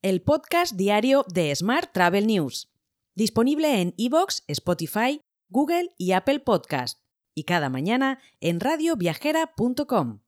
el 0.00 0.22
podcast 0.22 0.74
diario 0.76 1.24
de 1.28 1.54
Smart 1.56 1.92
Travel 1.92 2.28
News, 2.28 2.70
disponible 3.16 3.80
en 3.80 3.94
iVoox, 3.96 4.42
Spotify, 4.46 5.20
Google 5.48 5.90
y 5.98 6.12
Apple 6.12 6.38
Podcast, 6.38 7.00
y 7.34 7.42
cada 7.44 7.68
mañana 7.68 8.20
en 8.40 8.60
radioviajera.com. 8.60 10.20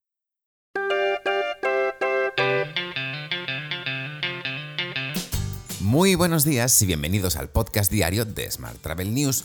Muy 5.78 6.16
buenos 6.16 6.44
días 6.44 6.82
y 6.82 6.86
bienvenidos 6.86 7.36
al 7.36 7.50
podcast 7.50 7.92
diario 7.92 8.24
de 8.24 8.50
Smart 8.50 8.80
Travel 8.80 9.14
News 9.14 9.44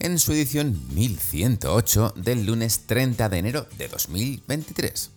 en 0.00 0.18
su 0.18 0.32
edición 0.32 0.78
1108 0.94 2.12
del 2.16 2.44
lunes 2.44 2.86
30 2.86 3.28
de 3.30 3.38
enero 3.38 3.66
de 3.78 3.88
2023. 3.88 5.10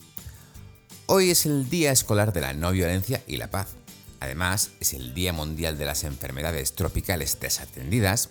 Hoy 1.08 1.32
es 1.32 1.46
el 1.46 1.70
Día 1.70 1.92
Escolar 1.92 2.32
de 2.32 2.40
la 2.40 2.54
No 2.54 2.72
Violencia 2.72 3.22
y 3.28 3.36
la 3.36 3.52
Paz. 3.52 3.76
Además, 4.26 4.72
es 4.80 4.94
el 4.94 5.14
Día 5.14 5.34
Mundial 5.34 5.78
de 5.78 5.86
las 5.86 6.04
Enfermedades 6.04 6.74
Tropicales 6.74 7.40
Desatendidas, 7.40 8.30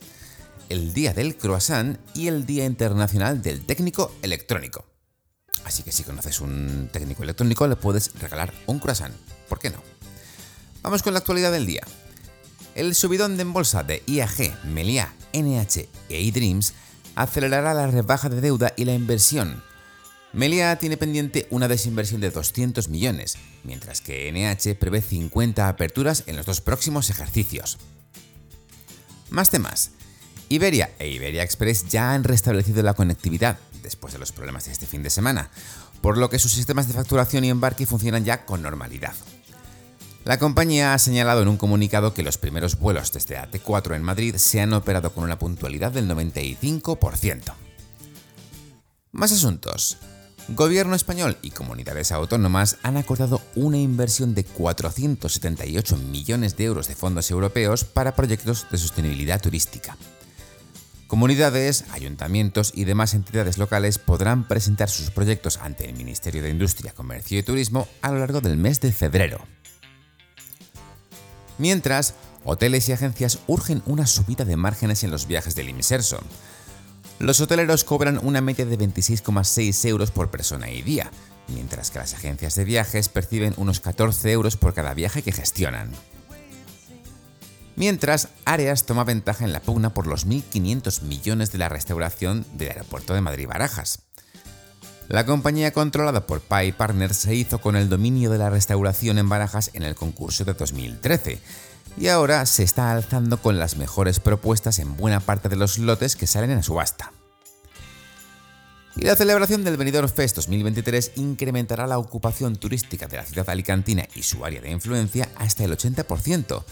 el 0.69 0.93
Día 0.93 1.15
del 1.15 1.37
Croissant 1.37 2.01
y 2.15 2.27
el 2.27 2.47
Día 2.47 2.65
Internacional 2.65 3.43
del 3.43 3.65
Técnico 3.65 4.13
Electrónico. 4.21 4.85
Así 5.65 5.85
que 5.85 5.93
si 5.93 6.03
conoces 6.03 6.41
un 6.41 6.89
técnico 6.93 7.23
electrónico 7.23 7.69
le 7.69 7.77
puedes 7.77 8.13
regalar 8.19 8.53
un 8.67 8.81
croissant. 8.81 9.15
¿Por 9.49 9.61
qué 9.61 9.71
no? 9.71 9.81
Vamos 10.83 11.05
con 11.05 11.13
la 11.13 11.21
actualidad 11.21 11.53
del 11.53 11.65
día. 11.65 11.85
El 12.75 12.97
subidón 12.97 13.37
de 13.37 13.45
bolsa 13.45 13.85
de 13.85 14.03
IAG, 14.09 14.65
Melia, 14.65 15.15
NH 15.33 15.89
e 16.09 16.21
iDreams 16.23 16.75
acelerará 17.15 17.73
la 17.73 17.87
rebaja 17.87 18.29
de 18.29 18.41
deuda 18.41 18.73
y 18.77 18.85
la 18.85 18.95
inversión 18.95 19.63
Melia 20.35 20.77
tiene 20.77 20.97
pendiente 20.97 21.47
una 21.51 21.69
desinversión 21.69 22.21
de 22.21 22.33
200 22.33 22.89
millones, 22.89 23.37
mientras 23.63 24.01
que 24.01 24.33
NH 24.33 24.75
prevé 24.75 25.01
50 25.01 25.69
aperturas 25.69 26.25
en 26.27 26.37
los 26.37 26.45
dos 26.45 26.61
próximos 26.61 27.09
ejercicios. 27.09 27.79
Más 29.31 29.51
temas. 29.51 29.93
Iberia 30.49 30.91
e 30.99 31.09
Iberia 31.09 31.45
Express 31.45 31.87
ya 31.89 32.15
han 32.15 32.25
restablecido 32.25 32.83
la 32.83 32.95
conectividad 32.95 33.59
después 33.83 34.13
de 34.13 34.19
los 34.19 34.33
problemas 34.33 34.65
de 34.67 34.73
este 34.73 34.87
fin 34.87 35.05
de 35.05 35.11
semana, 35.11 35.51
por 36.01 36.19
lo 36.19 36.29
que 36.29 36.41
sus 36.41 36.51
sistemas 36.51 36.89
de 36.89 36.95
facturación 36.95 37.45
y 37.45 37.51
embarque 37.51 37.87
funcionan 37.87 38.25
ya 38.25 38.45
con 38.45 38.61
normalidad. 38.61 39.15
La 40.25 40.39
compañía 40.39 40.95
ha 40.95 40.99
señalado 40.99 41.43
en 41.43 41.49
un 41.49 41.59
comunicado 41.59 42.13
que 42.13 42.25
los 42.25 42.39
primeros 42.39 42.79
vuelos 42.79 43.13
desde 43.13 43.39
AT4 43.39 43.95
en 43.95 44.03
Madrid 44.03 44.35
se 44.37 44.61
han 44.61 44.73
operado 44.73 45.13
con 45.13 45.23
una 45.23 45.39
puntualidad 45.39 45.93
del 45.93 46.09
95%. 46.09 47.55
Más 49.13 49.31
asuntos. 49.31 49.99
Gobierno 50.49 50.95
español 50.95 51.39
y 51.41 51.51
comunidades 51.51 52.13
autónomas 52.13 52.77
han 52.83 52.99
acordado 52.99 53.41
una 53.55 53.79
inversión 53.79 54.35
de 54.35 54.45
478 54.45 55.97
millones 55.97 56.57
de 56.59 56.65
euros 56.65 56.87
de 56.87 56.95
fondos 56.95 57.31
europeos 57.31 57.85
para 57.85 58.15
proyectos 58.15 58.67
de 58.71 58.77
sostenibilidad 58.77 59.41
turística. 59.41 59.97
Comunidades, 61.07 61.87
ayuntamientos 61.93 62.73
y 62.75 62.85
demás 62.85 63.15
entidades 63.15 63.57
locales 63.57 63.99
podrán 63.99 64.47
presentar 64.47 64.91
sus 64.91 65.11
proyectos 65.11 65.57
ante 65.57 65.89
el 65.89 65.97
Ministerio 65.97 66.43
de 66.43 66.51
Industria, 66.51 66.93
Comercio 66.93 67.39
y 67.39 67.43
Turismo 67.43 67.89
a 68.03 68.13
lo 68.13 68.19
largo 68.19 68.43
del 68.43 68.59
mes 68.59 68.83
de 68.83 68.93
febrero. 68.93 69.39
Mientras, 71.57 72.15
hoteles 72.45 72.87
y 72.91 72.93
agencias 72.93 73.39
urgen 73.47 73.83
una 73.87 74.07
subida 74.07 74.45
de 74.45 74.57
márgenes 74.57 75.05
en 75.05 75.11
los 75.11 75.27
viajes 75.27 75.55
del 75.55 75.71
Inserso. 75.71 76.21
Los 77.19 77.41
hoteleros 77.41 77.85
cobran 77.85 78.19
una 78.23 78.41
media 78.41 78.67
de 78.67 78.79
26,6 78.79 79.89
euros 79.89 80.11
por 80.11 80.31
persona 80.31 80.71
y 80.71 80.83
día, 80.83 81.11
mientras 81.49 81.91
que 81.91 81.99
las 81.99 82.15
agencias 82.15 82.55
de 82.57 82.65
viajes 82.65 83.09
perciben 83.09 83.55
unos 83.57 83.81
14 83.81 84.33
euros 84.33 84.57
por 84.57 84.75
cada 84.75 84.95
viaje 84.95 85.23
que 85.23 85.33
gestionan. 85.33 85.91
Mientras, 87.77 88.29
Areas 88.45 88.85
toma 88.85 89.05
ventaja 89.05 89.45
en 89.45 89.53
la 89.53 89.61
pugna 89.61 89.95
por 89.95 90.07
los 90.07 90.27
1.500 90.27 91.03
millones 91.03 91.51
de 91.51 91.59
la 91.59 91.69
restauración 91.69 92.47
del 92.53 92.71
aeropuerto 92.71 93.15
de 93.15 93.21
Madrid-Barajas. 93.21 94.01
La 95.09 95.27
compañía 95.27 95.73
controlada 95.73 96.27
por 96.27 96.41
Pi 96.41 96.73
Partners 96.73 97.17
se 97.17 97.35
hizo 97.35 97.61
con 97.61 97.77
el 97.77 97.89
dominio 97.89 98.31
de 98.31 98.39
la 98.39 98.49
restauración 98.49 99.19
en 99.19 99.29
Barajas 99.29 99.71
en 99.75 99.83
el 99.83 99.95
concurso 99.95 100.45
de 100.45 100.55
2013 100.55 101.41
y 101.99 102.09
ahora 102.09 102.45
se 102.47 102.63
está 102.63 102.93
alzando 102.93 103.41
con 103.41 103.59
las 103.59 103.77
mejores 103.77 104.19
propuestas 104.19 104.79
en 104.79 104.97
buena 104.97 105.21
parte 105.21 105.49
de 105.49 105.57
los 105.57 105.79
lotes 105.79 106.17
que 106.17 106.27
salen 106.27 106.51
en 106.51 106.63
subasta. 106.63 107.13
Y 108.97 109.05
la 109.05 109.17
celebración 109.17 109.65
del 109.65 109.77
Benidorm 109.77 110.09
Fest 110.09 110.37
2023 110.37 111.13
incrementará 111.17 111.87
la 111.87 111.99
ocupación 111.99 112.57
turística 112.57 113.09
de 113.09 113.17
la 113.17 113.25
ciudad 113.25 113.51
alicantina 113.51 114.07
y 114.15 114.23
su 114.23 114.45
área 114.45 114.61
de 114.61 114.71
influencia 114.71 115.29
hasta 115.37 115.65
el 115.65 115.77
80%. 115.77 116.63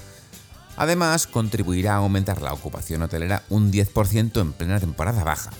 Además, 0.76 1.26
contribuirá 1.26 1.94
a 1.94 1.96
aumentar 1.96 2.40
la 2.40 2.52
ocupación 2.52 3.02
hotelera 3.02 3.42
un 3.48 3.72
10% 3.72 4.40
en 4.40 4.52
plena 4.52 4.78
temporada 4.78 5.24
baja. 5.24 5.50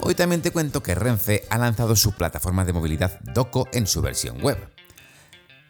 Hoy 0.00 0.14
también 0.14 0.40
te 0.40 0.50
cuento 0.50 0.82
que 0.82 0.94
Renfe 0.94 1.44
ha 1.50 1.58
lanzado 1.58 1.94
su 1.94 2.12
plataforma 2.12 2.64
de 2.64 2.72
movilidad 2.72 3.20
DOCO 3.20 3.68
en 3.72 3.86
su 3.86 4.00
versión 4.00 4.40
web. 4.40 4.56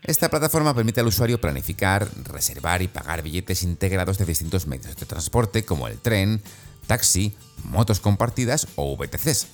Esta 0.02 0.30
plataforma 0.30 0.72
permite 0.72 1.00
al 1.00 1.08
usuario 1.08 1.40
planificar, 1.40 2.08
reservar 2.24 2.80
y 2.80 2.88
pagar 2.88 3.22
billetes 3.22 3.64
integrados 3.64 4.18
de 4.18 4.24
distintos 4.24 4.66
medios 4.66 4.96
de 4.96 5.04
transporte 5.04 5.64
como 5.64 5.88
el 5.88 5.98
tren, 5.98 6.42
taxi, 6.90 7.36
motos 7.62 8.00
compartidas 8.00 8.66
o 8.74 8.96
VTCs. 8.96 9.46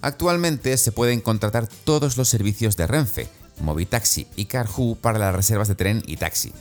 Actualmente 0.00 0.74
se 0.78 0.90
pueden 0.90 1.20
contratar 1.20 1.66
todos 1.66 2.16
los 2.16 2.30
servicios 2.30 2.78
de 2.78 2.86
Renfe, 2.86 3.28
Movitaxi 3.60 4.26
y 4.34 4.46
Carhu 4.46 4.96
para 4.96 5.18
las 5.18 5.34
reservas 5.34 5.68
de 5.68 5.74
tren 5.74 6.02
y 6.06 6.16
taxi. 6.16 6.54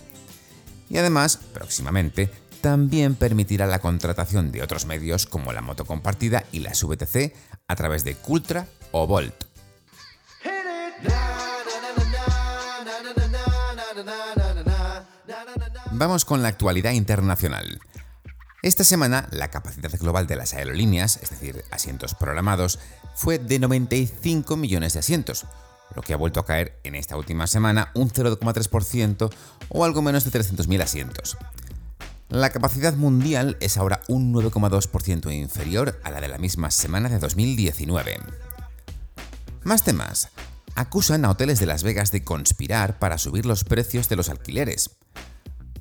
Y 0.90 0.98
además, 0.98 1.40
próximamente, 1.54 2.30
también 2.60 3.16
permitirá 3.16 3.66
la 3.66 3.80
contratación 3.80 4.52
de 4.52 4.64
otros 4.64 4.86
medios 4.86 5.28
como 5.28 5.54
la 5.54 5.62
moto 5.62 5.86
compartida 5.86 6.44
y 6.52 6.60
las 6.60 6.84
VTC 6.84 7.34
a 7.66 7.76
través 7.78 8.04
de 8.04 8.16
Cultra 8.16 8.68
o 8.92 9.08
Volt. 9.08 9.46
Vamos 15.94 16.26
con 16.26 16.42
la 16.42 16.50
actualidad 16.50 16.92
internacional. 16.92 17.80
Esta 18.64 18.86
semana, 18.86 19.28
la 19.32 19.50
capacidad 19.50 19.92
global 20.00 20.26
de 20.26 20.38
las 20.38 20.54
aerolíneas, 20.54 21.20
es 21.22 21.32
decir, 21.32 21.66
asientos 21.70 22.16
programados, 22.16 22.80
fue 23.14 23.38
de 23.38 23.60
95 23.60 24.56
millones 24.56 24.94
de 24.94 25.00
asientos, 25.00 25.46
lo 25.94 26.02
que 26.02 26.14
ha 26.14 26.18
vuelto 26.18 26.40
a 26.40 26.46
caer 26.46 26.80
en 26.86 26.96
esta 26.96 27.18
última 27.18 27.46
semana 27.46 27.92
un 27.94 28.10
0,3% 28.10 29.30
o 29.68 29.84
algo 29.84 30.02
menos 30.02 30.24
de 30.24 30.40
300.000 30.40 30.82
asientos. 30.82 31.38
La 32.30 32.52
capacidad 32.52 32.94
mundial 32.94 33.58
es 33.60 33.78
ahora 33.78 34.00
un 34.08 34.34
9,2% 34.34 35.34
inferior 35.36 36.00
a 36.02 36.12
la 36.12 36.22
de 36.22 36.30
la 36.30 36.38
misma 36.38 36.72
semana 36.72 37.10
de 37.10 37.20
2019. 37.20 38.18
Más 39.64 39.84
temas. 39.84 40.30
Acusan 40.76 41.26
a 41.26 41.32
hoteles 41.32 41.60
de 41.60 41.66
Las 41.66 41.84
Vegas 41.84 42.12
de 42.12 42.24
conspirar 42.24 42.98
para 42.98 43.18
subir 43.18 43.46
los 43.46 43.66
precios 43.66 44.08
de 44.08 44.16
los 44.16 44.30
alquileres 44.30 45.03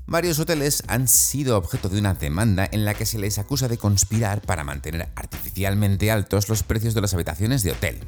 varios 0.06 0.38
hoteles 0.38 0.82
han 0.88 1.08
sido 1.08 1.56
objeto 1.56 1.88
de 1.88 1.98
una 1.98 2.14
demanda 2.14 2.68
en 2.70 2.84
la 2.84 2.94
que 2.94 3.06
se 3.06 3.18
les 3.18 3.38
acusa 3.38 3.68
de 3.68 3.78
conspirar 3.78 4.40
para 4.40 4.64
mantener 4.64 5.08
artificialmente 5.14 6.10
altos 6.10 6.48
los 6.48 6.62
precios 6.62 6.94
de 6.94 7.00
las 7.00 7.14
habitaciones 7.14 7.62
de 7.62 7.72
hotel. 7.72 8.00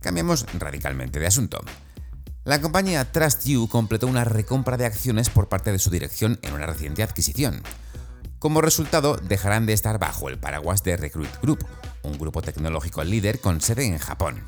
Cambiamos 0.00 0.46
radicalmente 0.58 1.18
de 1.18 1.26
asunto. 1.26 1.60
La 2.44 2.60
compañía 2.60 3.12
TrustYou 3.12 3.68
completó 3.68 4.06
una 4.06 4.24
recompra 4.24 4.76
de 4.76 4.86
acciones 4.86 5.28
por 5.28 5.48
parte 5.48 5.70
de 5.70 5.78
su 5.78 5.90
dirección 5.90 6.38
en 6.42 6.54
una 6.54 6.66
reciente 6.66 7.02
adquisición. 7.02 7.62
Como 8.38 8.60
resultado, 8.60 9.16
dejarán 9.16 9.66
de 9.66 9.72
estar 9.72 9.98
bajo 9.98 10.28
el 10.28 10.38
paraguas 10.38 10.82
de 10.84 10.96
Recruit 10.96 11.30
Group, 11.42 11.66
un 12.02 12.16
grupo 12.16 12.40
tecnológico 12.40 13.02
líder 13.04 13.40
con 13.40 13.60
sede 13.60 13.84
en 13.84 13.98
Japón. 13.98 14.44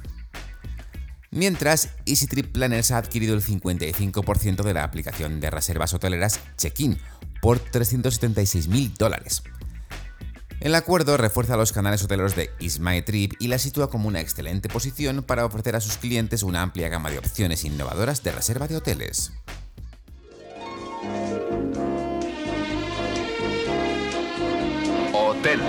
Mientras, 1.32 1.90
Easy 2.06 2.26
Trip 2.26 2.52
Planners 2.52 2.90
ha 2.90 2.98
adquirido 2.98 3.34
el 3.34 3.42
55% 3.42 4.64
de 4.64 4.74
la 4.74 4.82
aplicación 4.82 5.38
de 5.38 5.50
reservas 5.50 5.94
hoteleras 5.94 6.40
Check-in 6.56 6.98
por 7.40 7.60
376.000 7.60 8.96
dólares. 8.96 9.42
El 10.58 10.74
acuerdo 10.74 11.16
refuerza 11.16 11.56
los 11.56 11.72
canales 11.72 12.02
hoteleros 12.02 12.34
de 12.34 12.50
Trip 13.06 13.34
y 13.38 13.48
la 13.48 13.58
sitúa 13.58 13.88
como 13.88 14.08
una 14.08 14.20
excelente 14.20 14.68
posición 14.68 15.22
para 15.22 15.46
ofrecer 15.46 15.76
a 15.76 15.80
sus 15.80 15.96
clientes 15.96 16.42
una 16.42 16.62
amplia 16.62 16.88
gama 16.88 17.10
de 17.10 17.18
opciones 17.18 17.64
innovadoras 17.64 18.22
de 18.24 18.32
reserva 18.32 18.66
de 18.66 18.76
hoteles. 18.76 19.32
Hotel. 25.14 25.60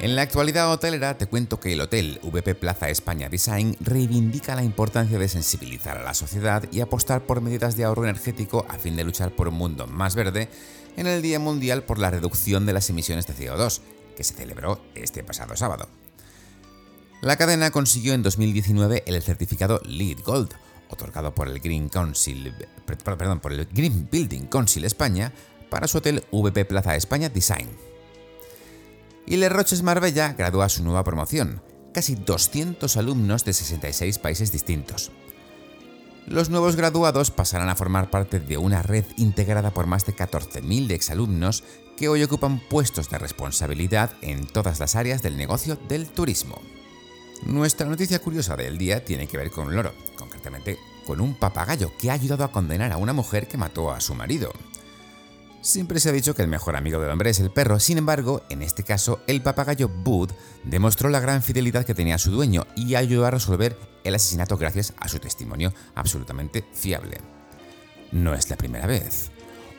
En 0.00 0.16
la 0.16 0.22
actualidad 0.22 0.72
hotelera 0.72 1.18
te 1.18 1.26
cuento 1.26 1.60
que 1.60 1.74
el 1.74 1.80
hotel 1.82 2.20
VP 2.22 2.54
Plaza 2.54 2.88
España 2.88 3.28
Design 3.28 3.76
reivindica 3.80 4.54
la 4.54 4.64
importancia 4.64 5.18
de 5.18 5.28
sensibilizar 5.28 5.98
a 5.98 6.02
la 6.02 6.14
sociedad 6.14 6.64
y 6.72 6.80
apostar 6.80 7.26
por 7.26 7.42
medidas 7.42 7.76
de 7.76 7.84
ahorro 7.84 8.04
energético 8.04 8.64
a 8.70 8.78
fin 8.78 8.96
de 8.96 9.04
luchar 9.04 9.36
por 9.36 9.48
un 9.48 9.56
mundo 9.56 9.86
más 9.86 10.14
verde 10.14 10.48
en 10.96 11.06
el 11.06 11.20
Día 11.20 11.38
Mundial 11.38 11.82
por 11.82 11.98
la 11.98 12.10
Reducción 12.10 12.64
de 12.64 12.72
las 12.72 12.88
Emisiones 12.88 13.26
de 13.26 13.34
CO2, 13.34 13.82
que 14.16 14.24
se 14.24 14.32
celebró 14.32 14.80
este 14.94 15.22
pasado 15.22 15.54
sábado. 15.54 15.86
La 17.20 17.36
cadena 17.36 17.70
consiguió 17.70 18.14
en 18.14 18.22
2019 18.22 19.02
el 19.06 19.22
certificado 19.22 19.82
LEED 19.84 20.20
Gold, 20.24 20.54
otorgado 20.88 21.34
por 21.34 21.46
el 21.46 21.60
Green 21.60 21.90
Council, 21.90 22.54
por 23.42 23.52
el 23.52 23.66
Green 23.66 24.08
Building 24.10 24.46
Council 24.46 24.86
España 24.86 25.30
para 25.68 25.86
su 25.86 25.98
hotel 25.98 26.24
VP 26.32 26.64
Plaza 26.64 26.96
España 26.96 27.28
Design. 27.28 27.89
Y 29.30 29.36
Le 29.36 29.48
Roches 29.48 29.84
Marbella 29.84 30.32
gradúa 30.32 30.68
su 30.68 30.82
nueva 30.82 31.04
promoción, 31.04 31.62
casi 31.94 32.16
200 32.16 32.96
alumnos 32.96 33.44
de 33.44 33.52
66 33.52 34.18
países 34.18 34.50
distintos. 34.50 35.12
Los 36.26 36.50
nuevos 36.50 36.74
graduados 36.74 37.30
pasarán 37.30 37.68
a 37.68 37.76
formar 37.76 38.10
parte 38.10 38.40
de 38.40 38.58
una 38.58 38.82
red 38.82 39.04
integrada 39.18 39.70
por 39.70 39.86
más 39.86 40.04
de 40.04 40.16
14.000 40.16 40.90
exalumnos 40.90 41.62
que 41.96 42.08
hoy 42.08 42.24
ocupan 42.24 42.58
puestos 42.68 43.08
de 43.08 43.18
responsabilidad 43.18 44.10
en 44.20 44.48
todas 44.48 44.80
las 44.80 44.96
áreas 44.96 45.22
del 45.22 45.36
negocio 45.36 45.78
del 45.88 46.08
turismo. 46.08 46.60
Nuestra 47.46 47.86
noticia 47.86 48.18
curiosa 48.18 48.56
del 48.56 48.78
día 48.78 49.04
tiene 49.04 49.28
que 49.28 49.38
ver 49.38 49.52
con 49.52 49.68
un 49.68 49.76
loro, 49.76 49.94
concretamente 50.16 50.76
con 51.06 51.20
un 51.20 51.36
papagayo 51.36 51.92
que 51.96 52.10
ha 52.10 52.14
ayudado 52.14 52.42
a 52.42 52.50
condenar 52.50 52.90
a 52.90 52.96
una 52.96 53.12
mujer 53.12 53.46
que 53.46 53.58
mató 53.58 53.92
a 53.92 54.00
su 54.00 54.12
marido. 54.16 54.52
Siempre 55.62 56.00
se 56.00 56.08
ha 56.08 56.12
dicho 56.12 56.34
que 56.34 56.40
el 56.40 56.48
mejor 56.48 56.74
amigo 56.74 57.00
del 57.00 57.10
hombre 57.10 57.28
es 57.28 57.38
el 57.38 57.50
perro, 57.50 57.78
sin 57.78 57.98
embargo, 57.98 58.42
en 58.48 58.62
este 58.62 58.82
caso, 58.82 59.20
el 59.26 59.42
papagayo 59.42 59.88
Bud 59.88 60.30
demostró 60.64 61.10
la 61.10 61.20
gran 61.20 61.42
fidelidad 61.42 61.84
que 61.84 61.94
tenía 61.94 62.14
a 62.14 62.18
su 62.18 62.30
dueño 62.30 62.66
y 62.76 62.94
ayudó 62.94 63.26
a 63.26 63.30
resolver 63.30 63.78
el 64.02 64.14
asesinato 64.14 64.56
gracias 64.56 64.94
a 64.98 65.08
su 65.08 65.18
testimonio 65.18 65.74
absolutamente 65.94 66.64
fiable. 66.72 67.18
No 68.10 68.34
es 68.34 68.48
la 68.48 68.56
primera 68.56 68.86
vez. 68.86 69.30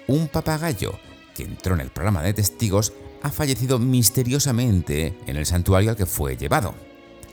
Un 0.07 0.27
papagayo 0.27 0.99
que 1.33 1.43
entró 1.43 1.73
en 1.73 1.81
el 1.81 1.89
programa 1.89 2.21
de 2.21 2.35
testigos 2.35 2.93
ha 3.23 3.31
fallecido 3.31 3.79
misteriosamente 3.79 5.17
en 5.25 5.35
el 5.35 5.47
santuario 5.47 5.89
al 5.89 5.95
que 5.95 6.05
fue 6.05 6.37
llevado. 6.37 6.75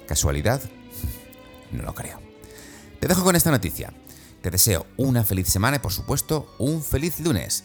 ¿Casualidad? 0.06 0.62
No 1.70 1.82
lo 1.82 1.94
creo. 1.94 2.18
Te 2.98 3.08
dejo 3.08 3.22
con 3.22 3.36
esta 3.36 3.50
noticia. 3.50 3.92
Te 4.40 4.50
deseo 4.50 4.86
una 4.96 5.22
feliz 5.22 5.48
semana 5.48 5.76
y 5.76 5.80
por 5.80 5.92
supuesto 5.92 6.54
un 6.58 6.82
feliz 6.82 7.20
lunes. 7.20 7.64